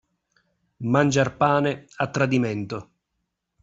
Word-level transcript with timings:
Mangiar 0.95 1.29
pane 1.41 1.71
a 2.03 2.07
tradimento. 2.09 2.77